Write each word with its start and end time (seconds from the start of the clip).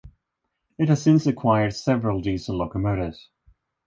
It 0.79 0.89
has 0.89 1.03
since 1.03 1.27
acquired 1.27 1.75
several 1.75 2.21
diesel 2.21 2.57
locomotives. 2.57 3.29